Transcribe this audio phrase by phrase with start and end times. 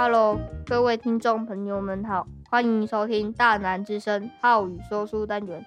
[0.00, 5.66] Hello，各位听众朋友们好，欢迎收听大南之声浩宇说书单元，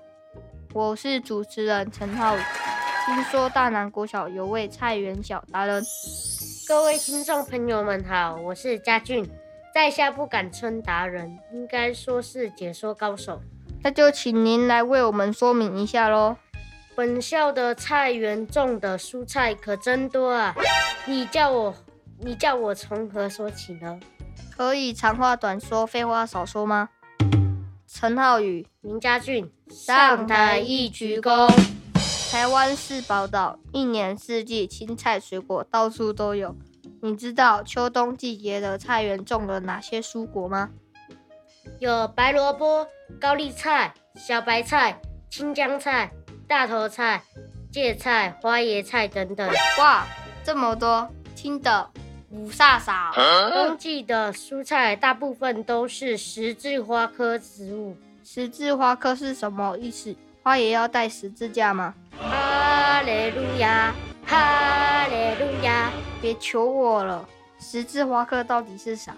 [0.74, 2.40] 我是主持人陈浩宇。
[3.06, 5.84] 听说大南国小有位菜园小达人，
[6.66, 9.30] 各位听众朋友们好，我是嘉俊，
[9.74, 13.42] 在下不敢称达人，应该说是解说高手。
[13.84, 16.38] 那就请您来为我们说明一下喽。
[16.96, 20.56] 本校的菜园种的蔬菜可真多啊，
[21.06, 21.76] 你叫我
[22.18, 24.00] 你叫我从何说起呢？
[24.56, 26.90] 可以长话短说，废话少说吗？
[27.88, 31.50] 陈浩宇、林家俊上台一鞠躬。
[32.32, 36.56] 台湾是宝岛，一年四季青菜水果到处都有。
[37.02, 40.70] 你知道秋冬季节的菜园种了哪些蔬果吗？
[41.80, 42.88] 有白萝卜、
[43.20, 46.12] 高丽菜、小白菜、青江菜、
[46.48, 47.24] 大头菜、
[47.72, 49.50] 芥菜、花椰菜等等。
[49.80, 50.06] 哇，
[50.44, 51.90] 这么多，听得
[52.32, 53.14] 五煞煞。
[53.52, 57.98] 冬季的蔬菜大部分都是十字花科植物。
[58.24, 60.16] 十字花科是什么意思？
[60.44, 61.94] 花也要带十字架吗？
[62.18, 63.94] 哈利路亚，
[64.26, 65.92] 哈利路亚！
[66.22, 67.28] 别求我了，
[67.60, 69.16] 十字花科到底是啥？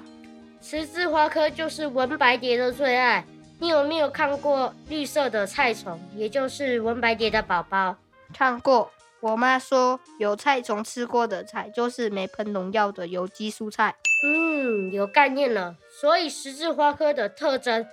[0.61, 3.23] 十字花科就是文白蝶的最爱。
[3.59, 7.95] 你有没有看过绿色的菜虫，也就是文白蝶的宝宝？
[8.33, 8.92] 看过。
[9.24, 13.96] 我妈说，有菜虫吃过的菜，就是没喷农药的有机蔬菜。
[14.28, 15.78] 嗯，有概念了。
[16.02, 17.88] 所以十字花科的特征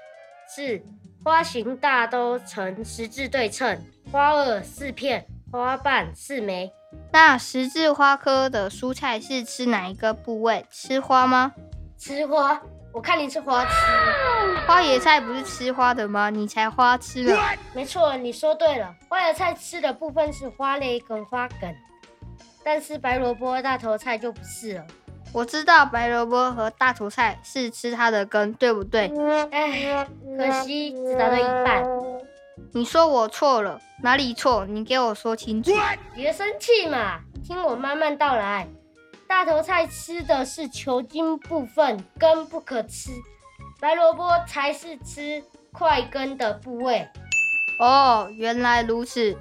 [0.53, 0.83] 是
[1.25, 6.73] 花型大都呈十字对称，花萼四片，花瓣四枚。
[7.13, 10.67] 那十字花科的蔬菜是吃哪一个部位？
[10.69, 11.53] 吃花吗？
[11.97, 12.61] 吃花。
[12.93, 13.71] 我看你是花痴，
[14.67, 16.29] 花野菜不是吃花的吗？
[16.29, 17.39] 你才花痴了。
[17.73, 21.73] 没错，你说对了，花野菜吃的部分是花蕾跟花梗，
[22.65, 24.85] 但是白萝卜、大头菜就不是了。
[25.33, 29.11] 我知道白萝卜和大头菜是吃它的根，对不对？
[29.53, 30.05] 哎，
[30.37, 31.85] 可惜只答对一半。
[32.73, 34.67] 你说我错了，哪里错？
[34.67, 35.71] 你给我说清楚。
[36.13, 38.67] 别生气嘛，听我慢慢道来。
[39.31, 43.13] 大头菜吃的是球茎部分，根不可吃。
[43.79, 45.41] 白萝卜才是吃
[45.73, 47.09] 块根的部位。
[47.79, 49.39] 哦，原来如此。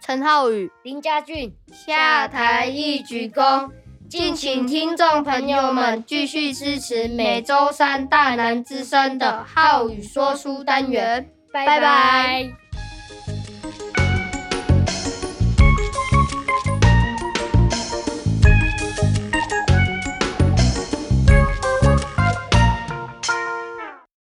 [0.00, 3.70] 陈浩宇、林家俊下台一鞠躬，
[4.08, 11.30] 敬请听众朋友们继续支持每周三大南之声的浩宇说书单元。
[11.52, 12.63] 拜拜。